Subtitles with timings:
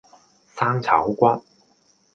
[0.55, 1.39] 生炒骨